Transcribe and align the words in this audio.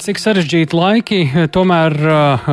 Cik 0.00 0.16
sarežģīti 0.16 0.76
laiki, 0.78 1.16
tomēr 1.52 1.94
uh, 2.08 2.46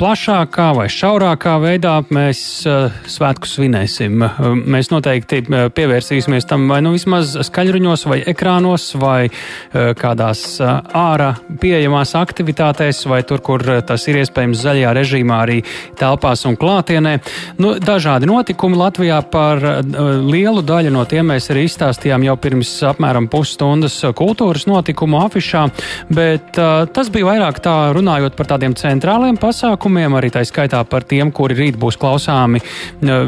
plašākā 0.00 0.68
vai 0.78 0.86
šaurākā 0.88 1.58
veidā 1.60 1.98
mēs 2.14 2.40
uh, 2.64 2.94
svētku 3.04 3.50
svinēsim. 3.50 4.22
Uh, 4.24 4.54
mēs 4.56 4.88
noteikti 4.88 5.42
pievērsīsimies 5.76 6.48
tam 6.48 6.64
vai 6.70 6.78
nu 6.86 6.94
vismaz 6.94 7.34
skaļruņos, 7.44 8.04
vai 8.08 8.18
ekrānos, 8.32 8.86
vai 8.96 9.28
kādās 9.72 10.44
ārā 10.62 11.32
pieejamās 11.60 12.14
aktivitātēs, 12.16 13.02
vai 13.10 13.20
tur, 13.28 13.42
kur 13.44 13.64
tas 13.86 14.06
ir 14.08 14.22
iespējams 14.22 14.62
zaļajā 14.62 14.94
režīmā, 14.96 15.42
arī 15.44 15.58
telpās 16.00 16.46
un 16.48 16.56
klātienē. 16.60 17.14
Nu, 17.60 17.74
dažādi 17.82 18.30
notikumi 18.30 18.80
Latvijā 18.80 19.20
par 19.32 19.60
lielu 20.24 20.64
daļu 20.64 20.94
no 20.94 21.04
tiem 21.10 21.32
mēs 21.34 21.50
arī 21.52 21.66
izstāstījām 21.68 22.26
jau 22.30 22.38
pirms 22.40 22.74
apmēram 22.92 23.28
pusstundas 23.32 23.98
kultūras 24.16 24.68
notikumu 24.70 25.20
afišā, 25.26 25.66
bet 26.12 26.61
tas 26.94 27.10
bija 27.12 27.26
vairāk 27.28 27.58
tā 27.64 27.74
runājot 27.96 28.36
par 28.38 28.48
tādiem 28.54 28.74
centrāliem 28.78 29.38
pasākumiem, 29.40 30.14
arī 30.18 30.30
tā 30.34 30.44
skaitā 30.46 30.82
par 30.88 31.04
tiem, 31.08 31.32
kuri 31.34 31.56
rīt 31.58 31.78
būs 31.80 31.98
klausāmi 32.00 32.62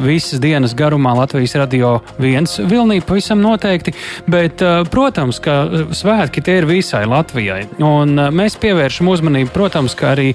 visas 0.05 0.41
dienas 0.42 0.75
garumā 0.79 1.15
Latvijas 1.19 1.56
radio 1.59 1.97
viens 2.19 2.56
vilnī 2.59 3.01
pavisam 3.05 3.42
noteikti. 3.42 3.95
Bet, 4.30 4.62
protams, 4.92 5.41
ka 5.45 5.87
svētki 5.95 6.42
tie 6.45 6.59
ir 6.61 6.69
visai 6.69 7.05
Latvijai. 7.11 7.65
Un 7.84 8.16
mēs 8.34 8.59
pievēršam 8.62 9.11
uzmanību, 9.12 9.53
protams, 9.55 9.97
ka 9.98 10.12
arī 10.14 10.30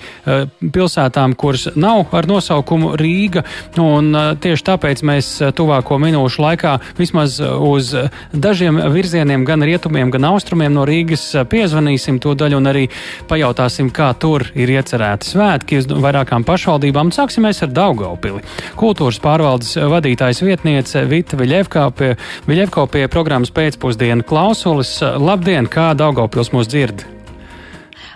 pilsētām, 0.60 1.36
kuras 1.40 1.70
nav 1.80 2.14
ar 2.16 2.28
nosaukumu 2.30 2.94
Rīga. 3.00 3.46
Un 3.80 4.12
tieši 4.42 4.68
tāpēc 4.72 5.04
mēs 5.08 5.32
tuvāko 5.58 6.00
minūšu 6.02 6.44
laikā 6.44 6.76
vismaz 7.00 7.40
uz 7.40 7.94
dažiem 8.34 8.82
virzieniem, 8.94 9.46
gan 9.48 9.64
rietumiem, 9.66 10.12
gan 10.14 10.30
austrumiem 10.34 10.76
no 10.76 10.86
Rīgas 10.90 11.26
piezvanīsim 11.50 12.20
to 12.24 12.36
daļu 12.38 12.60
un 12.60 12.70
arī 12.72 12.89
pajautāsim, 13.30 13.92
kā 13.94 14.12
tur 14.20 14.48
ir 14.56 14.74
iecerēti 14.74 15.34
svētki 15.34 15.82
uz 15.82 15.90
vairākām 15.90 16.46
pašvaldībām. 16.48 17.14
Sāksimies 17.16 17.64
ar 17.66 17.74
Daugaupili. 17.76 18.44
Kultūras 18.80 19.22
pārvaldes 19.24 19.76
vadītājs 19.92 20.44
vietniece 20.46 21.06
Vita 21.10 21.40
Viļevkā 21.40 21.86
pie, 21.96 22.16
Viļevko 22.50 22.88
pie 22.92 23.06
programmas 23.12 23.54
pēcpusdienu 23.56 24.28
klausulis. 24.28 24.98
Labdien, 25.20 25.70
kā 25.70 25.92
Daugaupils 25.98 26.54
mūs 26.56 26.72
dzird? 26.72 27.19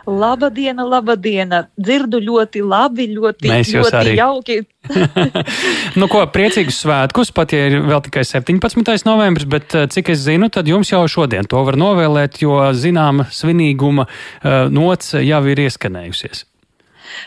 Laba 0.08 0.50
diena, 0.52 0.84
laba 0.84 1.16
diena. 1.16 1.64
Dzirdu 1.80 2.20
ļoti 2.24 2.64
labi, 2.68 3.08
ļoti, 3.16 3.50
ļoti 3.50 3.98
arī. 4.00 4.16
jauki. 4.20 4.58
nu, 6.00 6.10
ko, 6.12 6.26
priecīgus 6.34 6.82
svētkus, 6.84 7.32
pat 7.36 7.56
ja 7.56 7.68
ir 7.70 7.80
vēl 7.88 8.04
tikai 8.08 8.26
17. 8.28 9.08
novembris, 9.08 9.48
bet 9.50 9.76
cik 9.96 10.14
es 10.14 10.26
zinu, 10.26 10.52
tad 10.54 10.68
jums 10.68 10.92
jau 10.92 11.06
šodien 11.08 11.48
to 11.50 11.64
var 11.64 11.80
novēlēt, 11.80 12.42
jo 12.44 12.60
zināma 12.76 13.30
svinīguma 13.32 14.08
uh, 14.10 14.66
nots 14.72 15.16
jau 15.20 15.44
ir 15.52 15.64
ieskanējusies. 15.68 16.48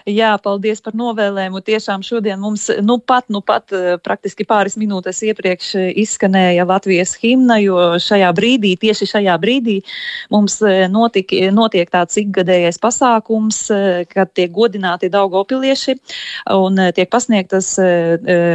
Jā, 0.06 0.34
paldies 0.42 0.82
par 0.84 0.94
novēlējumu. 0.98 1.60
Tiešām 1.66 2.04
šodien 2.06 2.40
mums, 2.40 2.68
nu 2.84 2.98
pat, 2.98 3.28
nu 3.32 3.40
pat 3.44 3.72
eh, 3.74 3.96
praktiski 4.02 4.46
pāris 4.48 4.76
minūtes 4.80 5.22
iepriekš 5.26 5.70
eh, 5.78 5.88
izskanēja 6.02 6.66
Latvijas 6.68 7.16
himna, 7.20 7.58
jo 7.62 7.78
šajā 8.02 8.30
brīdī, 8.36 8.74
tieši 8.80 9.08
šajā 9.10 9.36
brīdī 9.42 9.80
mums 10.30 10.58
eh, 10.66 10.86
notik, 10.92 11.34
notiek 11.54 11.90
tāds 11.92 12.18
ikgadējais 12.20 12.80
pasākums, 12.82 13.58
kad 14.10 14.30
tiek 14.36 14.50
godināti 14.52 15.10
daugopilieši 15.12 15.96
un 16.54 16.78
tiek 16.94 17.08
pasniegtas 17.10 17.72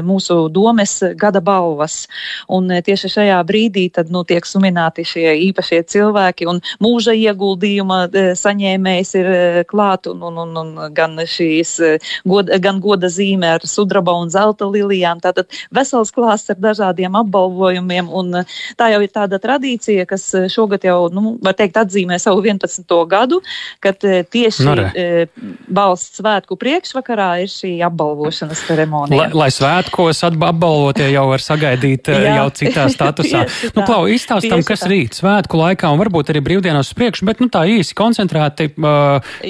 mūsu 0.05 0.37
domes 0.53 0.97
gada 1.19 1.41
balvas. 1.43 2.05
Un 2.51 2.69
tieši 2.83 3.11
šajā 3.15 3.39
brīdī 3.47 3.87
tad, 3.93 4.11
nu, 4.13 4.23
tiek 4.27 4.45
sumināti 4.47 5.05
šie 5.07 5.33
īpašie 5.49 5.81
cilvēki 5.91 6.47
un 6.49 6.61
mūža 6.83 7.15
ieguldījuma 7.17 8.01
saņēmējs 8.39 9.13
ir 9.19 9.31
klāt 9.69 10.09
un, 10.11 10.23
un, 10.29 10.41
un, 10.45 10.57
un 10.63 10.93
gan 10.95 11.20
šīs 11.29 11.73
eh, 11.85 12.11
goda, 12.27 12.57
gan 12.61 12.79
goda 12.83 13.09
zīme 13.11 13.49
ar 13.57 13.65
sudraba 13.67 14.15
un 14.19 14.31
zelta 14.33 14.67
lilijām. 14.69 15.21
Tātad 15.23 15.49
vesels 15.73 16.13
klāsts 16.15 16.53
ar 16.53 16.59
dažādiem 16.61 17.15
apbalvojumiem, 17.21 18.09
un 18.09 18.41
eh, 18.41 18.57
tā 18.79 18.91
jau 18.93 19.01
ir 19.03 19.11
tāda 19.13 19.39
tradīcija, 19.41 20.07
kas 20.09 20.27
eh, 20.37 20.47
šogad 20.51 20.85
jau, 20.87 20.99
nu, 21.13 21.35
var 21.43 21.57
teikt, 21.57 21.79
atzīmē 21.81 22.19
savu 22.21 22.43
11. 22.45 22.85
gadu, 23.11 23.41
kad 23.83 23.99
tieši 24.01 24.65
Nore. 24.67 24.89
Nu 24.91 25.51
valsts 25.71 26.19
svētku 26.19 26.55
priekšvakarā 26.59 27.29
ir 27.43 27.49
šī 27.51 27.71
apbalvošanas 27.85 28.61
ceremonija. 28.67 29.27
Lai, 29.27 29.29
lai 29.43 29.49
svētkos 29.53 30.21
apbalvotie 30.27 31.07
jau 31.11 31.25
var 31.31 31.43
sagaidīt 31.43 32.11
Jā. 32.11 32.35
jau 32.41 32.47
citā 32.61 32.87
statusā. 32.93 33.43
nu, 33.75 33.85
Klau, 33.87 34.05
izstāstam, 34.11 34.63
kas 34.67 34.85
tā. 34.85 34.91
rīt 34.91 35.17
svētku 35.19 35.59
laikā 35.61 35.91
un 35.93 36.01
varbūt 36.01 36.33
arī 36.33 36.43
brīvdienos 36.45 36.91
uz 36.91 36.97
priekšu, 36.97 37.27
bet 37.29 37.43
nu 37.43 37.49
tā 37.53 37.63
īsi 37.69 37.95
koncentrēti, 37.97 38.71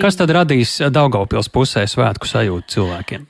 kas 0.02 0.20
tad 0.20 0.34
radīs 0.38 0.78
Daugaupils 0.94 1.52
pusē? 1.52 1.61
Pusē 1.62 1.86
svētku 1.90 2.30
sajūtu 2.30 2.76
cilvēkiem? 2.76 3.30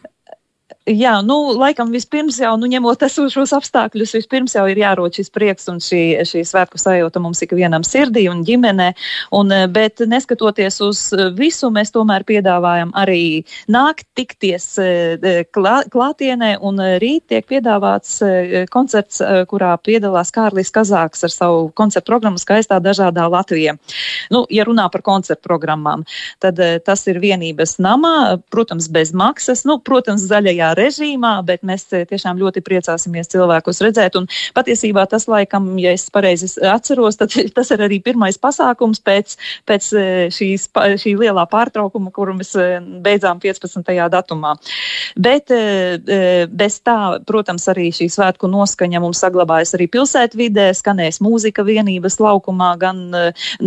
Jā, 0.89 1.19
nu, 1.21 1.35
laikam 1.53 1.91
vispirms 1.93 2.39
jau, 2.41 2.55
nu, 2.57 2.65
ņemot 2.65 3.03
esošos 3.05 3.51
apstākļus, 3.53 4.15
vispirms 4.17 4.55
jau 4.55 4.63
ir 4.65 4.79
jārot 4.81 5.13
šis 5.13 5.29
prieks 5.29 5.67
un 5.69 5.77
šī, 5.77 6.23
šī 6.25 6.41
svētku 6.49 6.79
sajūta 6.81 7.21
mums 7.21 7.43
ikvienam 7.45 7.83
sirdī 7.85 8.23
un 8.31 8.41
ģimenē, 8.47 8.87
un, 9.37 9.51
eh, 9.53 9.67
bet 9.69 10.01
neskatoties 10.01 10.79
uz 10.81 11.03
visu, 11.37 11.69
mēs 11.69 11.93
tomēr 11.93 12.25
piedāvājam 12.25 12.95
arī 12.97 13.43
nākt 13.69 14.07
tikties 14.17 14.65
eh, 14.81 15.43
klā, 15.53 15.83
klātienē, 15.85 16.55
un 16.65 16.81
rīt 17.03 17.27
tiek 17.29 17.45
piedāvāts 17.45 18.17
eh, 18.25 18.65
koncerts, 18.73 19.21
kurā 19.53 19.75
piedalās 19.77 20.33
Kārlis 20.33 20.73
Kazāks 20.73 21.21
ar 21.23 21.35
savu 21.35 21.69
koncertu 21.77 22.09
programmu 22.09 22.41
Skaistā 22.41 22.81
dažādā 22.81 23.29
Latvijā. 23.29 23.77
Nu, 24.33 24.45
ja 24.53 24.65
runā 24.67 24.87
par 24.91 25.03
koncertu 25.05 25.43
programmām, 25.47 26.05
tad 26.43 26.59
tas 26.85 27.07
ir 27.09 27.19
vienības 27.23 27.77
namā, 27.81 28.41
protams, 28.53 28.87
bez 28.91 29.13
maksas, 29.17 29.63
nu, 29.67 29.77
protams, 29.83 30.25
zaļajā 30.29 30.71
režīmā, 30.77 31.33
bet 31.47 31.65
mēs 31.67 31.87
eh, 31.95 32.05
tiešām 32.09 32.39
ļoti 32.41 32.63
priecāsimies 32.65 33.31
cilvēkus 33.31 33.81
redzēt. 33.85 34.17
Un 34.19 34.27
patiesībā 34.57 35.05
tas, 35.11 35.27
laikam, 35.31 35.73
ja 35.81 35.93
es 35.95 36.07
pareizi 36.13 36.49
atceros, 36.67 37.19
tad 37.19 37.35
tas 37.57 37.71
ir 37.73 37.85
arī 37.85 38.01
pirmais 38.03 38.39
pasākums 38.41 39.03
pēc, 39.05 39.37
pēc 39.69 39.89
eh, 39.97 40.23
šīs, 40.33 40.69
šī 41.03 41.15
lielā 41.21 41.45
pārtraukuma, 41.51 42.13
kuru 42.15 42.37
mēs 42.39 42.53
eh, 42.59 42.77
beidzām 42.81 43.41
15. 43.43 43.91
datumā. 44.11 44.55
Bet 45.21 45.51
bez 45.51 46.77
tā, 46.85 46.97
protams, 47.27 47.65
arī 47.71 47.89
šī 47.95 48.07
svētku 48.11 48.47
noskaņa 48.51 49.01
mums 49.03 49.19
saglabājas 49.21 49.73
arī 49.75 49.87
pilsētvidē, 49.91 50.69
skanēs 50.77 51.19
mūzika 51.23 51.65
vienības 51.67 52.17
laukumā, 52.21 52.71
gan 52.81 53.01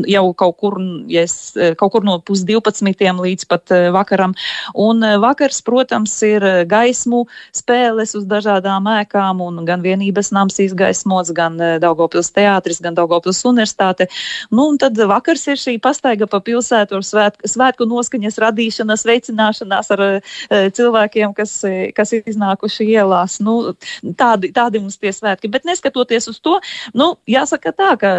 jau 0.08 0.24
kaut 0.44 0.58
kur, 0.60 0.78
ja 1.10 1.24
es, 1.24 1.54
kaut 1.80 1.96
kur 1.96 2.06
no 2.06 2.18
pus 2.20 2.44
12. 2.46 2.92
līdz 3.24 3.48
pat 3.50 3.74
vakaram. 3.94 4.36
Un 4.78 5.02
vakars, 5.22 5.62
protams, 5.64 6.14
ir 6.26 6.44
gaismu 6.68 7.24
spēles 7.54 8.14
uz 8.18 8.26
dažādām 8.28 8.86
ēkām, 9.00 9.40
un 9.44 9.62
gan 9.68 9.82
vienības 9.84 10.32
nams 10.34 10.58
izgaismots, 10.62 11.32
gan 11.36 11.58
eh, 11.60 11.76
Daugopils 11.82 12.32
teātris, 12.34 12.80
gan 12.84 12.96
Daugopils 12.96 13.42
universitāte. 13.48 14.08
Nu, 14.50 14.68
un 14.72 14.78
tad 14.80 14.98
vakars 14.98 15.46
ir 15.52 15.60
šī 15.60 15.76
pastaiga 15.82 16.28
pa 16.30 16.40
pilsētu 16.44 16.98
ar 16.98 17.06
svētku, 17.06 17.50
svētku 17.50 17.88
noskaņas 17.90 18.40
radīšanas, 18.44 19.06
veicināšanās 19.08 19.92
ar 19.94 20.04
uh, 20.06 20.34
cilvēkiem, 20.74 21.34
kas, 21.36 21.56
kas 21.96 22.14
iznākuši 22.18 22.88
ielās. 22.96 23.38
Nu, 23.44 23.74
tādi, 24.18 24.50
tādi 24.54 24.82
mums 24.82 24.98
tie 25.00 25.12
svētki. 25.14 25.50
Bet 25.52 25.66
neskatoties 25.68 26.28
uz 26.32 26.40
to, 26.44 26.58
nu, 26.96 27.14
jāsaka 27.30 27.74
tā, 27.76 27.92
ka 28.00 28.12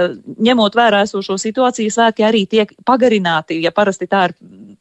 ņemot 0.46 0.78
vērā 0.78 1.04
esošo 1.06 1.38
situāciju, 1.42 1.94
svētki 1.94 2.15
arī 2.24 2.46
tiek 2.48 2.72
pagarināti, 2.86 3.60
ja 3.64 3.72
parasti 3.76 4.08
tā 4.08 4.30
ir 4.30 4.36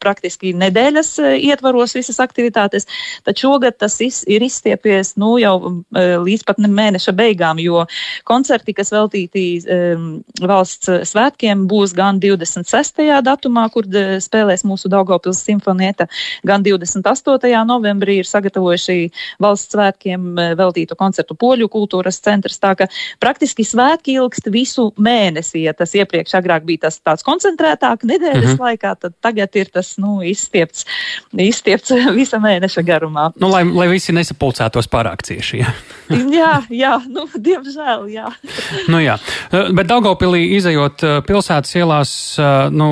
praktiski 0.04 0.52
nedēļas 0.60 1.16
ietvaros 1.40 1.96
visas 1.96 2.20
aktivitātes, 2.22 2.86
tad 3.24 3.40
šogad 3.40 3.78
tas 3.80 3.96
iz, 4.04 4.22
ir 4.30 4.44
izstiepies 4.44 5.14
nu, 5.20 5.34
jau 5.40 5.56
e, 5.64 6.04
līdz 6.22 6.44
pat 6.46 6.60
mēneša 6.64 7.14
beigām, 7.16 7.60
jo 7.62 7.84
koncerti, 8.28 8.74
kas 8.76 8.92
veltīti 8.94 9.44
um, 9.64 10.06
valsts 10.44 10.90
svētkiem, 11.10 11.66
būs 11.70 11.94
gan 11.96 12.20
26. 12.22 13.02
datumā, 13.24 13.66
kur 13.72 13.88
spēlēs 14.22 14.64
mūsu 14.68 14.90
Daugopils 14.92 15.42
simfonieta, 15.44 16.06
gan 16.46 16.64
28. 16.64 17.50
novembrī 17.68 18.20
ir 18.22 18.28
sagatavojuši 18.28 18.98
valsts 19.42 19.74
svētkiem 19.74 20.26
e, 20.38 20.48
veltītu 20.58 20.98
koncertu 20.98 21.36
Poļu 21.38 21.68
kultūras 21.72 22.20
centrs. 22.24 22.60
Tā 22.62 22.74
ka 22.78 22.88
praktiski 23.22 23.66
svētki 23.66 24.16
ilgst 24.18 24.48
visu 24.52 24.90
mēnesi, 25.00 25.64
ja 25.66 25.74
tas 25.76 25.94
iepriekš 25.96 26.36
agrāk 26.38 26.66
bija 26.68 26.86
tas 26.86 27.00
tāds 27.02 27.26
koncentrētāk 27.26 28.06
nedēļas 28.06 28.54
mm 28.54 28.56
-hmm. 28.56 28.64
laikā, 28.68 28.94
tad 29.00 29.16
tagad 29.24 29.56
ir 29.56 29.70
tas, 29.74 29.93
nu, 30.02 30.18
izstiepts, 30.26 30.86
izstiepts 31.32 31.94
visa 32.18 32.40
mēneša 32.42 32.84
garumā. 32.86 33.28
Nu, 33.40 33.50
lai, 33.52 33.64
lai 33.66 33.88
visi 33.92 34.14
nesapulcētos 34.16 34.88
pārāk 34.92 35.24
cieši. 35.26 35.60
Ja? 35.62 35.74
jā, 36.38 36.52
jā, 36.72 36.94
nu, 37.08 37.26
diemžēl, 37.34 38.08
jā. 38.14 38.30
nu, 38.92 39.02
jā. 39.02 39.18
Bet 39.50 39.90
Daugopilī 39.90 40.46
izējot 40.58 41.06
uh, 41.06 41.20
pilsētas 41.26 41.76
ielās, 41.80 42.14
uh, 42.40 42.66
nu, 42.72 42.90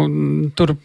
tur 0.58 0.76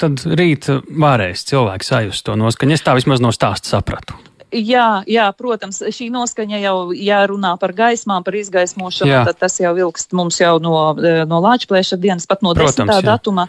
tad 0.00 0.24
rīt 0.38 0.70
varēs 0.90 1.46
cilvēki 1.50 1.88
sajust 1.88 2.26
to 2.26 2.36
noskaņu. 2.38 2.76
Es 2.76 2.84
tā 2.86 2.96
vismaz 2.98 3.22
no 3.22 3.32
stāsta 3.34 3.76
sapratu. 3.76 4.18
Jā, 4.52 5.00
jā, 5.08 5.24
protams, 5.32 5.78
šī 5.96 6.10
noskaņa 6.12 6.58
jau, 6.60 6.76
ja 6.92 7.22
runā 7.28 7.54
par 7.60 7.72
gaismām, 7.72 8.20
par 8.24 8.36
izgaismošanu, 8.36 9.08
jā. 9.08 9.22
tad 9.24 9.38
tas 9.40 9.56
jau 9.56 9.72
ilgst 9.80 10.12
mums 10.12 10.36
jau 10.42 10.58
no, 10.60 10.74
eh, 11.00 11.22
no 11.28 11.40
Lāčplēša 11.40 11.96
dienas, 11.96 12.28
pat 12.28 12.44
no 12.44 12.52
protams, 12.52 12.76
10. 12.76 12.92
Jā. 12.92 13.06
datuma. 13.06 13.46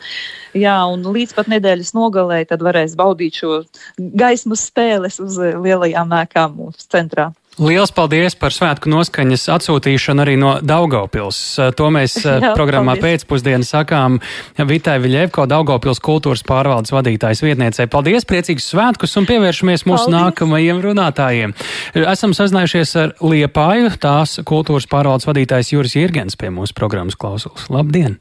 Jā, 0.56 0.78
un 0.88 1.04
līdz 1.04 1.36
pat 1.36 1.52
nedēļas 1.52 1.92
nogalē 1.98 2.40
tad 2.48 2.64
varēs 2.64 2.96
baudīt 2.96 3.42
šo 3.42 3.64
gaismas 4.00 4.64
spēles 4.72 5.20
uz 5.20 5.36
eh, 5.44 5.60
lielajām 5.60 6.08
mēkām 6.16 6.56
mūsu 6.62 6.88
centrā. 6.88 7.34
Liels 7.62 7.92
paldies 7.94 8.34
par 8.34 8.50
svētku 8.50 8.90
noskaņas 8.90 9.44
atsūtīšanu 9.54 10.24
arī 10.24 10.34
no 10.42 10.56
Daugavpils. 10.66 11.38
To 11.78 11.90
mēs 11.94 12.16
Jā, 12.26 12.54
programmā 12.58 12.96
paldies. 12.96 13.22
pēcpusdienā 13.24 13.68
sakām 13.68 14.18
Vitai 14.58 14.96
Viļevko, 15.04 15.46
Daugavpils 15.52 16.02
kultūras 16.02 16.42
pārvaldes 16.48 16.94
vadītājs 16.96 17.44
vietniecei. 17.46 17.86
Paldies, 17.94 18.26
priecīgus 18.26 18.72
svētkus 18.74 19.14
un 19.22 19.30
pievēršamies 19.30 19.86
mūsu 19.86 20.08
paldies. 20.10 20.18
nākamajiem 20.18 20.82
runātājiem. 20.88 21.54
Esam 22.02 22.34
sazinājušies 22.34 22.96
ar 23.04 23.14
Liepāju, 23.22 23.94
tās 24.02 24.40
kultūras 24.50 24.90
pārvaldes 24.90 25.30
vadītājs 25.30 25.76
Juris 25.76 25.94
Jirgens 26.00 26.40
pie 26.40 26.50
mūsu 26.50 26.74
programmas 26.74 27.16
klausulas. 27.20 27.70
Labdien! 27.70 28.18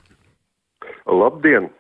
Labdien! 1.09 1.73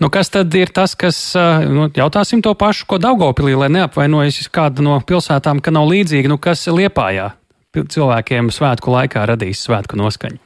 Nu, 0.00 0.10
kas 0.12 0.30
tad 0.30 0.54
ir 0.54 0.70
tas, 0.74 0.94
kas, 0.98 1.18
nu, 1.66 1.88
jautāsim 1.96 2.42
to 2.44 2.52
pašu, 2.58 2.86
ko 2.90 3.00
Daugopilī, 3.02 3.56
lai 3.58 3.70
neapvainojas 3.74 4.46
kāda 4.54 4.84
no 4.84 4.98
pilsētām, 5.02 5.62
ka 5.64 5.74
nav 5.74 5.88
līdzīga, 5.90 6.30
nu, 6.30 6.38
kas 6.42 6.66
Liepājā 6.70 7.32
cilvēkiem 7.76 8.48
svētku 8.54 8.94
laikā 8.94 9.26
radīs 9.28 9.64
svētku 9.66 9.98
noskaņu? 10.00 10.40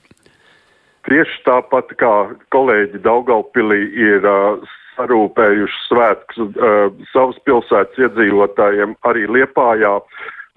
Tieši 1.08 1.38
tāpat 1.46 1.94
kā 2.00 2.14
kolēģi 2.55 3.00
Daugopilī 3.05 3.81
ir 3.99 4.26
uh, 4.28 4.72
sarūpējuši 4.96 5.78
svētkus 5.87 6.43
uh, 6.43 6.90
savas 7.12 7.38
pilsētas 7.49 8.05
iedzīvotājiem, 8.08 8.96
arī 9.08 9.28
Liepājā 9.38 9.94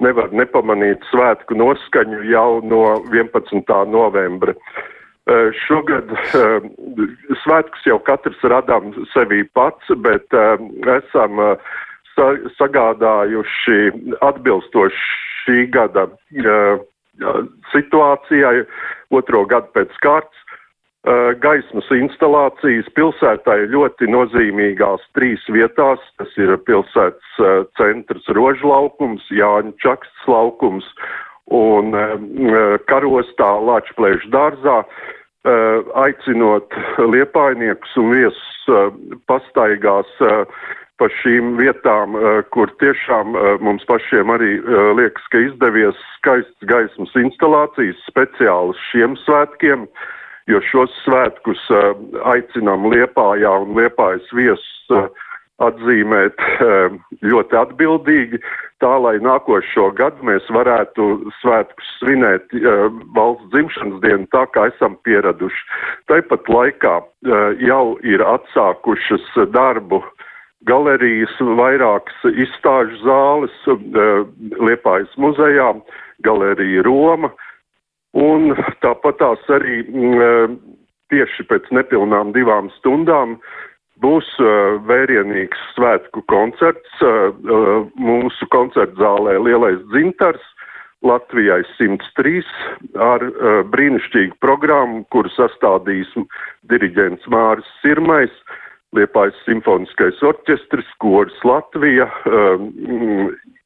nevar 0.04 0.34
nepamanīt 0.36 1.06
svētku 1.12 1.56
noskaņu 1.60 2.26
jau 2.32 2.50
no 2.66 2.84
11. 3.14 3.78
novembra. 3.94 4.58
Uh, 4.58 4.90
Eh, 5.24 5.52
šogad 5.68 6.10
uh, 6.12 6.20
svētkus 7.44 7.88
jau 7.88 8.00
katrs 8.04 8.42
radām 8.44 8.92
sevī 9.14 9.44
pats, 9.58 9.92
bet 10.06 10.38
uh, 10.38 10.62
esam 10.98 11.42
uh, 11.42 11.74
sa 12.16 12.34
sagādājuši 12.60 13.80
atbilstoši 14.22 15.06
šī 15.44 15.60
gada 15.74 16.08
situācijai 17.74 18.64
otro 19.14 19.44
gadu 19.50 19.70
pēc 19.76 20.00
kārtas. 20.06 20.40
Gaismas 21.44 21.90
instalācijas 21.92 22.88
pilsētai 22.96 23.66
ļoti 23.74 24.08
nozīmīgās 24.08 25.04
trīs 25.18 25.44
vietās. 25.52 26.00
Tas 26.18 26.32
ir 26.40 26.56
pilsētas 26.64 27.42
centrs 27.76 28.30
Rožlaukums, 28.38 29.26
Jāņa 29.36 29.76
Čaksts 29.84 30.30
laukums 30.32 30.88
un 31.52 31.92
karostā 32.88 33.52
Lāčplēšu 33.68 34.32
dārzā. 34.32 34.78
Eh, 35.44 35.80
aicinot 36.00 36.72
liepainiekus 37.12 37.98
un 38.00 38.14
viesus 38.14 38.68
eh, 38.72 38.94
pastaigās 39.28 40.08
eh, 40.24 40.46
pa 41.02 41.10
šīm 41.20 41.58
vietām, 41.58 42.14
kur 42.54 42.70
tiešām 42.80 43.34
mums 43.66 43.84
pašiem 43.90 44.30
arī 44.30 44.52
liekas, 44.96 45.26
ka 45.34 45.42
izdevies 45.42 45.98
skaists 46.20 46.68
gaismas 46.70 47.12
instalācijas 47.18 48.00
speciālas 48.06 48.80
šiem 48.92 49.18
svētkiem, 49.26 49.88
jo 50.48 50.62
šos 50.70 50.94
svētkus 51.02 51.66
aicinām 52.30 52.86
Liepājā 52.94 53.56
un 53.66 53.74
Liepājas 53.82 54.30
viesus 54.38 55.10
atzīmēt 55.68 56.42
eh, 56.44 56.96
ļoti 57.24 57.58
atbildīgi, 57.60 58.40
tā 58.84 58.92
lai 59.02 59.16
nākošo 59.24 59.90
gadu 59.98 60.28
mēs 60.28 60.48
varētu 60.54 61.08
svētkus 61.40 61.94
svinēt 62.00 62.56
eh, 62.58 62.84
valsts 63.16 63.50
dzimšanas 63.54 64.02
dienu 64.04 64.28
tā, 64.36 64.46
kā 64.56 64.68
esam 64.72 64.98
pieraduši. 65.08 65.64
Tāpat 66.12 66.52
laikā 66.52 66.98
eh, 67.00 67.64
jau 67.70 67.86
ir 68.04 68.26
atsākušas 68.28 69.30
darbu 69.56 70.04
galerijas, 70.68 71.34
vairākas 71.60 72.30
izstāžu 72.40 73.02
zāles, 73.04 73.56
Liepājas 74.64 75.12
muzejā, 75.20 75.74
galerija 76.24 76.86
Roma, 76.88 77.34
un 78.16 78.54
tāpat 78.86 79.20
tās 79.20 79.52
arī 79.52 79.82
tieši 81.12 81.46
pēc 81.50 81.68
nepilnām 81.76 82.32
divām 82.36 82.72
stundām 82.80 83.38
Būs 84.02 84.26
uh, 84.42 84.80
vērienīgs 84.90 85.60
svētku 85.76 86.24
koncerts 86.32 87.04
uh, 87.06 87.30
uh, 87.30 87.84
mūsu 88.00 88.48
koncerta 88.50 88.98
zālē 88.98 89.38
Lielais 89.38 89.78
dzintars 89.94 90.42
Latvijai 91.06 91.62
103 91.76 92.42
ar 92.98 93.28
uh, 93.28 93.62
brīnišķīgu 93.70 94.40
programmu, 94.42 95.04
kuru 95.14 95.30
sastādīs 95.36 96.10
diriģents 96.72 97.30
Māris 97.30 97.70
Sirmais, 97.84 98.34
Liepājas 98.94 99.38
simfoniskais 99.46 100.20
orķestris, 100.26 100.90
koris 101.02 101.38
Latvija, 101.46 102.10
uh, 102.26 102.68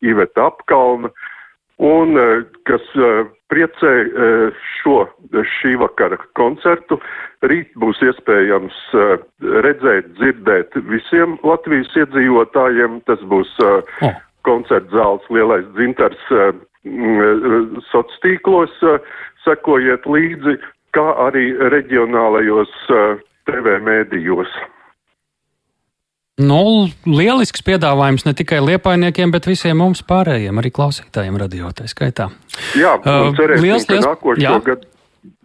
Iveta 0.03 0.51
Apkalna. 0.51 1.13
Uh, 1.13 1.33
un 1.77 2.17
eh, 2.17 2.43
kas 2.65 2.83
eh, 2.95 3.25
priecē 3.51 3.93
eh, 4.05 4.61
šo 4.81 5.05
šī 5.57 5.75
vakara 5.81 6.17
koncertu. 6.39 6.99
Rīt 7.45 7.69
būs 7.77 7.99
iespējams 8.01 8.77
redzēt, 9.65 10.07
dzirdēt 10.17 10.73
visiem 10.89 11.35
Latvijas 11.45 11.91
iedzīvotājiem. 12.01 13.01
Tas 13.05 13.21
būs 13.29 13.51
oh. 13.61 14.15
koncerts 14.47 14.89
zāles 14.89 15.27
lielais 15.29 15.67
dzintars 15.77 16.23
sociālos 17.91 18.17
tīklos. 18.23 18.73
Sekojiet 19.45 20.09
līdzi, 20.09 20.57
kā 20.97 21.05
arī 21.27 21.51
reģionālajos 21.75 22.73
TV 23.45 23.77
mēdījos. 23.85 24.57
Nu, 26.37 26.85
lielisks 27.09 27.63
piedāvājums 27.65 28.27
ne 28.27 28.35
tikai 28.37 28.59
liepainiekiem, 28.61 29.31
bet 29.33 29.47
visiem 29.49 29.79
mums 29.81 30.03
pārējiem, 30.05 30.59
arī 30.61 30.69
klausītājiem 30.75 31.39
radiotai 31.41 31.87
skaitā. 31.89 32.27
Jā, 32.77 32.91
uh, 32.99 33.31
cerēsim, 33.33 33.65
liels, 33.65 33.87
liels, 33.89 34.05
nākošo 34.05 34.43
jā. 34.43 34.53
gadu. 34.67 34.85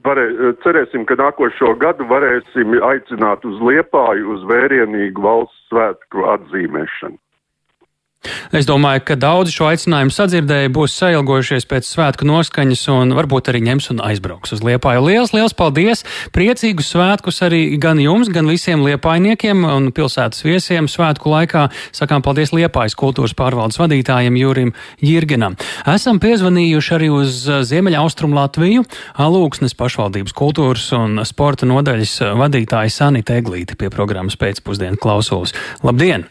Varē, 0.05 0.27
cerēsim, 0.65 1.07
ka 1.09 1.17
nākošo 1.17 1.73
gadu 1.81 2.05
varēsim 2.11 2.75
aicināt 2.85 3.45
uz 3.49 3.61
Liepāju 3.65 4.35
uz 4.35 4.45
vērienīgu 4.51 5.25
valsts 5.25 5.65
svētku 5.71 6.27
atzīmēšanu. 6.35 7.17
Es 8.55 8.67
domāju, 8.69 9.03
ka 9.09 9.17
daudzi 9.19 9.55
šo 9.55 9.67
aicinājumu 9.71 10.13
sadzirdēja, 10.15 10.71
būs 10.75 10.95
sailgojušies 11.01 11.67
pēc 11.71 11.89
svētku 11.89 12.27
noskaņas 12.29 12.85
un 12.95 13.15
varbūt 13.17 13.51
arī 13.51 13.63
ņems 13.67 13.89
un 13.95 14.03
aizbrauks 14.05 14.55
uz 14.55 14.63
Liepāju. 14.63 15.03
Liels, 15.09 15.33
liels 15.35 15.57
paldies! 15.59 16.05
Priecīgus 16.35 16.93
svētkus 16.93 17.43
arī 17.47 17.63
gan 17.83 18.01
jums, 18.03 18.31
gan 18.33 18.51
visiem 18.51 18.85
liepainiekiem 18.87 19.65
un 19.67 19.91
pilsētas 19.97 20.45
viesiem 20.47 20.89
svētku 20.91 21.33
laikā. 21.33 21.67
Sakām 21.97 22.23
paldies 22.23 22.55
Liepājas 22.55 22.97
kultūras 22.99 23.35
pārvaldes 23.39 23.81
vadītājiem 23.81 24.39
Jūrim 24.39 24.75
Jirgenam. 25.03 25.59
Esam 25.91 26.23
piezvanījuši 26.23 26.97
arī 26.99 27.11
uz 27.15 27.43
Ziemeļa 27.73 28.05
Austrum 28.05 28.37
Latviju, 28.39 28.87
Alūksnes 29.23 29.75
pašvaldības 29.79 30.37
kultūras 30.37 30.87
un 30.99 31.25
sporta 31.29 31.67
nodaļas 31.67 32.19
vadītāju 32.39 32.95
Sanita 32.95 33.41
Eglīti 33.41 33.81
pie 33.81 33.91
programmas 33.91 34.39
pēcpusdienu 34.39 35.01
klausulas. 35.03 35.57
Labdien! 35.83 36.29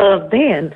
Labdien! 0.00 0.72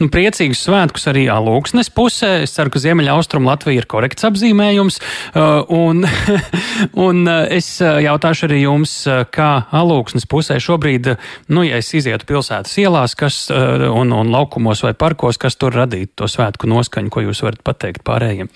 Nu, 0.00 0.08
priecīgus 0.12 0.62
svētkus 0.66 1.08
arī 1.10 1.26
Alūksnes 1.32 1.90
pusē. 1.94 2.32
Es 2.46 2.54
ceru, 2.56 2.72
ka 2.72 2.82
Ziemeļa 2.82 3.16
Austrum 3.16 3.46
Latvija 3.48 3.82
ir 3.82 3.88
korekts 3.90 4.26
apzīmējums. 4.28 4.98
Uh, 5.32 5.62
un, 5.72 6.06
un 7.06 7.22
uh, 7.26 7.44
es 7.52 7.74
uh, 7.84 7.98
jautāšu 8.02 8.48
arī 8.48 8.62
jums, 8.64 8.94
kā 9.34 9.50
Alūksnes 9.74 10.28
pusē 10.30 10.58
šobrīd, 10.62 11.12
nu, 11.52 11.66
ja 11.66 11.80
es 11.82 11.92
izietu 11.96 12.28
pilsētas 12.28 12.74
ielās 12.82 13.16
kas, 13.18 13.44
un, 13.52 14.12
un 14.14 14.32
laukumos 14.32 14.82
vai 14.84 14.94
parkos, 14.98 15.38
kas 15.40 15.58
tur 15.60 15.74
radītu 15.76 16.22
to 16.22 16.28
svētku 16.30 16.70
noskaņu, 16.70 17.12
ko 17.12 17.26
jūs 17.28 17.44
varat 17.44 17.62
pateikt 17.66 18.04
pārējiem? 18.06 18.50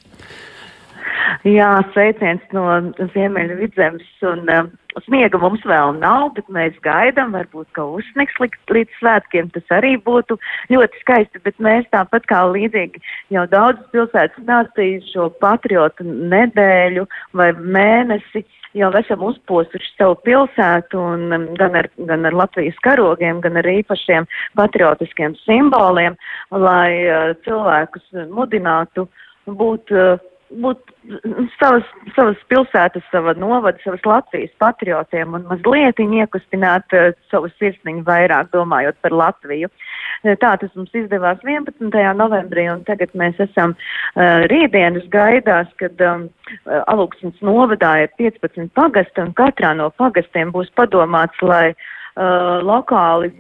Jā, 1.44 1.68
sveiciens 1.92 2.42
no 2.56 2.64
Ziemeļa 3.12 3.56
vidzemes 3.58 4.24
un 4.24 4.46
uh, 4.48 4.68
sniega 5.04 5.38
mums 5.42 5.64
vēl 5.68 5.96
nav, 6.00 6.30
bet 6.36 6.48
mēs 6.52 6.76
gaidām, 6.84 7.34
varbūt, 7.36 7.68
ka 7.76 7.84
uzsniks 7.98 8.38
līdz 8.40 8.98
svētkiem, 9.00 9.50
tas 9.54 9.74
arī 9.74 9.96
būtu 10.06 10.38
ļoti 10.72 11.02
skaisti, 11.02 11.42
bet 11.44 11.58
mēs 11.62 11.88
tāpat 11.92 12.28
kā 12.30 12.44
līdzīgi 12.52 13.02
jau 13.34 13.44
daudz 13.52 13.82
pilsētas 13.92 14.38
stāstīju 14.42 15.02
šo 15.10 15.28
patriotu 15.42 16.06
nedēļu 16.06 17.06
vai 17.36 17.50
mēnesi, 17.58 18.44
jau 18.76 18.92
esam 19.00 19.24
uzposuši 19.26 19.92
savu 19.96 20.16
pilsētu 20.24 21.00
un 21.00 21.34
um, 21.34 21.48
gan 21.58 21.76
ar, 21.82 21.90
gan 22.08 22.28
ar 22.28 22.36
Latvijas 22.36 22.78
karogiem, 22.86 23.42
gan 23.44 23.58
ar 23.60 23.68
īpašiem 23.72 24.28
patriotiskiem 24.56 25.36
simboliem, 25.44 26.16
lai 26.52 26.90
uh, 27.04 27.34
cilvēkus 27.44 28.08
mudinātu 28.32 29.08
būt 29.46 29.92
uh, 29.94 30.16
būt 30.50 30.92
savas, 31.58 31.86
savas 32.14 32.38
pilsētas, 32.50 33.04
sava 33.10 33.34
novada, 33.38 33.78
savas 33.82 34.04
Latvijas 34.06 34.52
patriotiem 34.62 35.34
un 35.34 35.46
mazliet 35.50 35.98
iekustināt 36.02 36.94
uh, 36.96 37.10
savu 37.30 37.50
sirsniņu 37.56 38.04
vairāk 38.06 38.52
domājot 38.54 38.98
par 39.02 39.16
Latviju. 39.16 39.70
Uh, 40.22 40.36
tā 40.42 40.54
tas 40.60 40.72
mums 40.78 40.94
izdevās 40.94 41.42
11. 41.44 41.90
novembrī 42.20 42.68
un 42.72 42.84
tagad 42.86 43.14
mēs 43.18 43.40
esam 43.48 43.74
uh, 43.74 44.46
rītdienas 44.52 45.08
gaidās, 45.12 45.70
kad 45.82 46.00
um, 46.06 46.28
Alūksnes 46.66 47.42
novadā 47.42 47.96
ir 48.04 48.14
15 48.20 48.70
pagasti 48.78 49.24
un 49.24 49.34
katrā 49.34 49.74
no 49.74 49.90
pagastiem 49.98 50.54
būs 50.54 50.70
padomāts, 50.78 51.42
lai 51.42 51.72
uh, 51.72 51.86
uh, 52.16 52.64
lokāli 52.64 53.32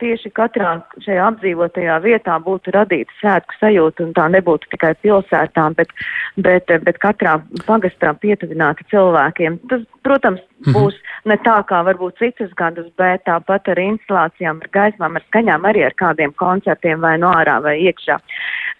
tieši 0.00 0.30
katrā 0.36 0.76
šajā 1.04 1.24
apdzīvotajā 1.30 1.96
vietā 2.04 2.36
būtu 2.42 2.72
radīta 2.74 3.12
svētku 3.20 3.56
sajūta 3.60 4.04
un 4.06 4.12
tā 4.16 4.26
nebūtu 4.32 4.70
tikai 4.72 4.92
pilsētām, 5.04 5.76
bet, 5.78 5.92
bet, 6.40 6.70
bet 6.86 7.00
katrā 7.02 7.36
pagastā 7.66 8.14
pietuvināta 8.22 8.86
cilvēkiem. 8.92 9.58
Tas, 9.70 9.84
protams, 10.06 10.42
mhm. 10.64 10.76
būs 10.76 10.96
ne 11.28 11.38
tā 11.44 11.58
kā 11.68 11.82
varbūt 11.88 12.20
citus 12.22 12.52
gadus, 12.58 12.88
bet 13.00 13.26
tāpat 13.28 13.68
ar 13.72 13.82
instalācijām, 13.82 14.62
ar 14.64 14.72
gaismām, 14.78 15.18
ar 15.18 15.26
skaņām, 15.28 15.68
arī 15.68 15.86
ar 15.88 15.96
kādiem 15.98 16.34
koncertiem 16.40 17.04
vai 17.04 17.16
no 17.20 17.32
ārā 17.36 17.58
vai 17.64 17.78
iekšā. 17.84 18.20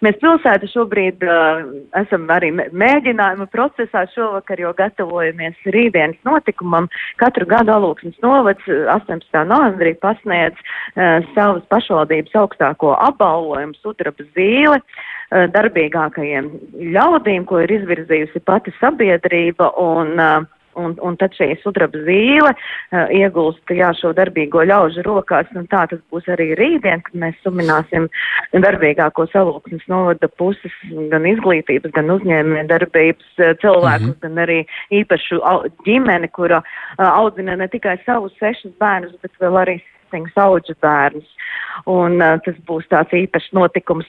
Mēs 0.05 0.17
pilsēta 0.21 0.67
šobrīd 0.69 1.23
uh, 1.25 1.63
esam 1.97 2.27
arī 2.29 2.51
mēģinājuma 2.53 3.47
procesā 3.49 4.03
šovakar, 4.13 4.59
jo 4.61 4.73
gatavojamies 4.77 5.57
rītdienas 5.73 6.19
notikumam. 6.27 6.85
Katru 7.17 7.47
gadu 7.49 7.73
Alūksnes 7.73 8.19
novads 8.21 8.61
18. 8.67 9.39
novembrī 9.49 9.95
pasniedz 10.03 10.57
uh, 10.61 11.25
savas 11.33 11.65
pašvaldības 11.73 12.37
augstāko 12.43 12.93
apbalvojumu 13.07 13.73
sudraba 13.81 14.27
zīli 14.37 14.77
uh, 14.77 15.47
darbīgākajiem 15.55 16.51
ļaudīm, 16.93 17.49
ko 17.49 17.63
ir 17.65 17.73
izvirzījusi 17.79 18.43
pati 18.45 18.75
sabiedrība. 18.77 19.71
Un, 19.81 20.13
uh, 20.21 20.56
un, 20.77 20.95
un 21.03 21.17
tad 21.19 21.35
šī 21.37 21.49
sudraba 21.61 22.01
zīle 22.07 22.53
uh, 22.53 23.09
iegulst 23.13 23.73
jā, 23.73 23.91
šo 23.97 24.13
darbīgo 24.17 24.63
ļaužu 24.69 25.03
rokās, 25.07 25.49
un 25.57 25.67
tā 25.71 25.85
tas 25.91 26.01
būs 26.13 26.29
arī 26.33 26.51
rītdien, 26.59 27.03
kad 27.05 27.19
mēs 27.23 27.37
sumināsim 27.45 28.07
darbīgāko 28.53 29.27
salūksnes 29.33 29.85
novada 29.91 30.29
puses, 30.39 30.73
gan 31.11 31.27
izglītības, 31.29 31.93
gan 31.97 32.13
uzņēmē 32.17 32.67
darbības 32.71 33.43
uh, 33.43 33.53
cilvēkus, 33.63 34.07
mm 34.07 34.15
-hmm. 34.15 34.23
gan 34.23 34.45
arī 34.45 34.59
īpašu 35.01 35.41
ģimeni, 35.85 36.31
kura 36.31 36.63
uh, 36.63 37.05
audzina 37.09 37.55
ne 37.55 37.67
tikai 37.67 37.97
savus 38.05 38.33
sešus 38.39 38.73
bērnus, 38.79 39.15
bet 39.21 39.31
vēl 39.41 39.61
arī 39.65 39.79
septiņus 40.07 40.37
auģu 40.39 40.75
bērnus. 40.81 41.27
Un 41.85 42.21
uh, 42.21 42.39
tas 42.43 42.55
būs 42.67 42.87
tāds 42.89 43.13
īpašs 43.13 43.51
notikums. 43.53 44.05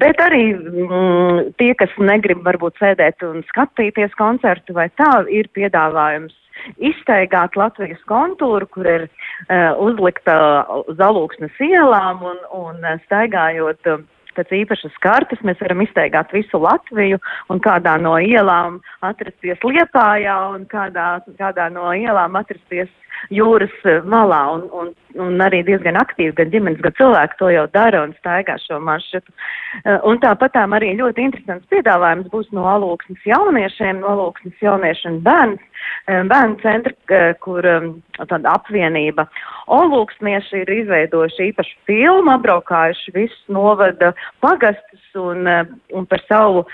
Bet 0.00 0.20
arī 0.20 0.54
mm, 0.54 1.54
tie, 1.58 1.74
kas 1.74 1.90
negrib 1.98 2.44
varbūt 2.44 2.78
sēdēt 2.78 3.22
un 3.22 3.42
skatīties 3.48 4.14
koncertu 4.18 4.74
vai 4.74 4.88
tā, 4.96 5.24
ir 5.28 5.48
piedāvājums 5.54 6.34
izstaigāt 6.78 7.56
Latvijas 7.56 8.00
kontūru, 8.06 8.66
kur 8.70 8.86
ir 8.86 9.06
uh, 9.08 9.74
uzlikta 9.82 10.64
uz 10.86 10.98
alūksnes 10.98 11.54
ielām 11.60 12.22
un, 12.22 12.38
un 12.54 12.82
uh, 12.82 12.98
staigājot. 13.06 13.80
Uh, 13.86 14.04
pēc 14.34 14.50
īpašas 14.50 14.96
kartes 14.98 15.38
mēs 15.46 15.60
varam 15.62 15.84
izteigāt 15.84 16.32
visu 16.34 16.58
Latviju 16.58 17.20
un 17.54 17.60
kādā 17.62 17.94
no 18.02 18.16
ielām 18.18 18.80
atrasties 19.06 19.62
Liepājā 19.62 20.34
un 20.56 20.64
kādā, 20.66 21.20
kādā 21.38 21.68
no 21.70 21.92
ielām 21.94 22.34
atrasties 22.40 22.90
jūras 23.32 23.72
eh, 23.88 24.00
malā, 24.08 24.40
un, 24.56 24.64
un, 24.74 24.90
un 25.20 25.42
arī 25.44 25.62
diezgan 25.66 25.98
aktīvi 26.00 26.34
gan 26.38 26.50
ģimenes, 26.52 26.80
gan 26.84 26.94
cilvēki 26.98 27.38
to 27.40 27.50
jau 27.54 27.64
dara 27.74 28.02
un 28.04 28.14
staigā 28.18 28.56
šo 28.62 28.80
maršrutu. 28.84 29.34
Eh, 29.84 29.98
un 30.08 30.20
tāpatām 30.22 30.76
arī 30.76 30.94
ļoti 30.98 31.28
interesants 31.28 31.68
piedāvājums 31.72 32.30
būs 32.32 32.50
no 32.56 32.66
alūksnes 32.70 33.24
jauniešiem, 33.28 34.02
no 34.02 34.14
alūksnes 34.14 34.64
jauniešu 34.64 35.10
un 35.12 35.20
bērns, 35.26 35.62
eh, 36.08 36.22
bērnu 36.30 36.58
centra, 36.62 37.34
kur 37.40 37.66
tāda 38.18 38.56
apvienība. 38.56 39.26
Olūksnieši 39.72 40.64
ir 40.64 40.74
izveidojuši 40.80 41.50
īpašu 41.52 41.78
filmu, 41.88 42.34
apbraukājuši 42.36 43.14
visus 43.14 43.44
novada 43.48 44.12
pagastus 44.44 45.20
un, 45.20 45.48
un 45.94 46.06
par 46.06 46.22
savu 46.28 46.64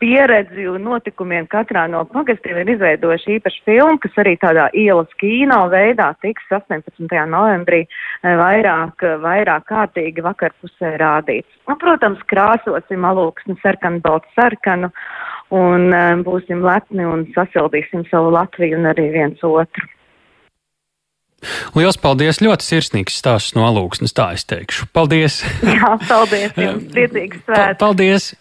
pieredzi 0.00 0.66
un 0.70 0.84
notikumiem 0.86 1.46
katrā 1.50 1.86
no 1.90 2.02
pagastiem 2.10 2.58
ir 2.62 2.72
izveidojuši 2.74 3.38
īpašu 3.38 3.62
filmu, 3.68 3.98
kas 4.02 4.18
arī 4.22 4.34
tādā 4.42 4.66
ielas 4.76 5.10
kīno 5.20 5.62
veidā 5.72 6.10
tiks 6.24 6.46
18. 6.52 7.06
novembrī 7.30 7.84
eh, 7.86 8.36
vairāk, 8.40 9.06
vairāk 9.24 9.66
kārtīgi 9.70 10.24
vakarpusē 10.26 10.96
rādīts. 11.02 11.50
Un, 11.66 11.78
protams, 11.82 12.22
krāsosim 12.30 13.06
alūksni 13.08 13.58
sarkanu, 13.62 14.02
baltu 14.04 14.30
sarkanu 14.38 14.92
un 15.54 15.90
um, 15.94 16.24
būsim 16.26 16.64
lepni 16.66 17.06
un 17.06 17.26
sasildīsim 17.34 18.06
savu 18.10 18.32
Latviju 18.34 18.80
un 18.80 18.90
arī 18.90 19.10
viens 19.14 19.44
otru. 19.46 19.92
Lielas 21.76 21.98
paldies! 22.00 22.40
Ļoti 22.42 22.64
sirsnīgs 22.64 23.18
stāsts 23.20 23.54
no 23.54 23.66
alūksnes, 23.68 24.14
tā 24.16 24.30
es 24.34 24.46
teikšu. 24.48 24.88
Paldies! 24.96 25.42
Jā, 25.62 25.94
paldies! 26.08 26.56
Jums 26.56 26.88
priecīgs 26.94 27.44
svēts! 27.44 27.78
Paldies! 27.82 28.32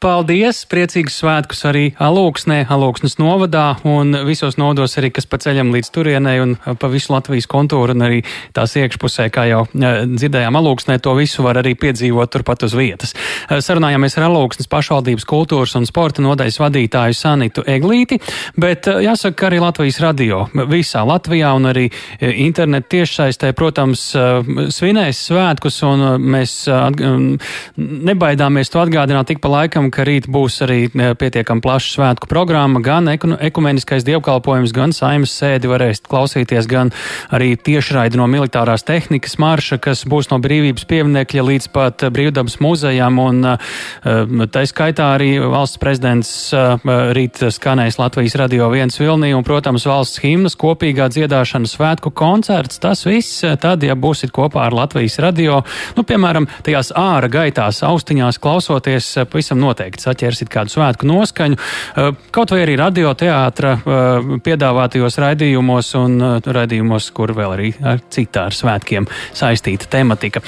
Paldies! 0.00 0.62
Priecīgus 0.64 1.18
svētkus 1.20 1.58
arī 1.68 1.82
Alūksnē, 2.00 2.62
Alūksnes 2.72 3.18
novadā 3.20 3.74
un 3.84 4.16
visos 4.24 4.54
nodos 4.56 4.94
arī, 4.96 5.10
kas 5.12 5.26
pa 5.28 5.36
ceļam 5.36 5.74
līdz 5.74 5.90
turienei 5.92 6.38
un 6.40 6.54
pa 6.56 6.88
visu 6.88 7.12
Latvijas 7.12 7.44
kontūru 7.52 7.92
un 7.92 8.06
arī 8.06 8.22
tās 8.56 8.72
iekšpusē, 8.80 9.26
kā 9.28 9.44
jau 9.50 9.58
dzirdējām 9.74 10.56
Alūksnē, 10.56 10.96
to 11.04 11.12
visu 11.18 11.44
var 11.44 11.60
arī 11.60 11.74
piedzīvot 11.76 12.32
turpat 12.32 12.64
uz 12.64 12.76
vietas. 12.80 13.12
Sarunājāmies 13.52 14.16
ar 14.16 14.30
Alūksnes 14.30 14.70
pašvaldības 14.72 15.28
kultūras 15.28 15.76
un 15.76 15.84
sporta 15.84 16.24
nodaļas 16.24 16.56
vadītāju 16.64 17.18
Sanitu 17.20 17.66
Eglīti, 17.68 18.22
bet 18.56 18.88
jāsaka, 18.88 19.36
ka 19.36 19.50
arī 19.50 19.60
Latvijas 19.66 20.00
radio 20.00 20.46
visā 20.72 21.04
Latvijā 21.04 21.52
un 21.60 21.68
arī 21.74 21.90
internet 22.46 22.88
tiešsaistē, 22.88 23.52
protams, 23.52 24.08
svinēs 24.78 25.22
svētkus 25.28 25.82
un 25.92 26.08
mēs 26.24 26.56
nebaidāmies 27.76 28.72
to 28.72 28.80
atgādināt 28.80 29.28
tik 29.34 29.44
pa 29.44 29.52
laikam, 29.58 29.89
ka 29.94 30.04
rīt 30.06 30.28
būs 30.30 30.60
arī 30.64 30.78
e, 30.88 31.10
pietiekami 31.18 31.62
plaša 31.64 31.94
svētku 31.96 32.28
programma, 32.30 32.80
gan 32.84 33.08
ekumeniskais 33.10 34.04
dievkalpojums, 34.06 34.72
gan 34.76 34.94
saimas 34.96 35.32
sēdi 35.34 35.70
varēs 35.70 36.02
klausīties, 36.06 36.68
gan 36.70 36.92
arī 37.34 37.52
tiešraidi 37.58 38.20
no 38.20 38.28
militārās 38.30 38.84
tehnikas 38.86 39.36
marša, 39.42 39.80
kas 39.82 40.04
būs 40.08 40.30
no 40.30 40.38
brīvības 40.42 40.86
pieminekļa 40.90 41.44
līdz 41.48 41.68
pat 41.74 42.06
brīvdabas 42.14 42.60
muzejam, 42.62 43.18
un 43.22 43.42
e, 43.52 43.56
tā 44.54 44.64
skaitā 44.70 45.10
arī 45.16 45.32
valsts 45.42 45.80
prezidents 45.82 46.32
e, 46.54 46.62
rīt 47.16 47.42
skanēs 47.50 48.00
Latvijas 48.00 48.38
radio 48.40 48.70
viens 48.72 49.00
vilnī, 49.00 49.32
un, 49.36 49.46
protams, 49.46 49.88
valsts 49.90 50.22
himnas 50.24 50.58
kopīgā 50.60 51.10
dziedāšana 51.12 51.70
svētku 51.70 52.14
koncerts, 52.14 52.80
tas 52.82 53.04
viss 53.08 53.42
tad, 53.60 53.82
ja 53.86 53.98
būsit 53.98 54.34
kopā 54.36 54.68
ar 54.68 54.78
Latvijas 54.84 55.18
radio, 55.22 55.62
nu, 55.98 56.06
piemēram, 56.06 56.48
tajās 56.66 56.94
āra 56.96 57.30
gaitās 57.32 57.82
austiņās 57.86 58.40
klausoties, 58.42 59.12
pavisam 59.30 59.58
noteikti 59.60 59.79
noteikti 59.80 60.04
saķersit 60.04 60.50
kādu 60.52 60.74
svētku 60.74 61.08
noskaņu. 61.08 61.56
Eh, 61.56 62.10
kaut 62.30 62.52
vai 62.52 62.60
arī 62.64 62.76
radioteātra 62.80 63.72
eh, 63.78 64.30
piedāvātajos 64.44 65.18
raidījumos 65.24 65.94
un 66.00 66.18
eh, 66.20 66.50
raidījumos, 66.58 67.10
kur 67.16 67.32
vēl 67.36 67.56
arī 67.56 67.72
ar 67.80 68.02
citā 68.12 68.48
ar 68.50 68.56
svētkiem 68.56 69.08
saistīta 69.32 69.88
tematika. 69.90 70.38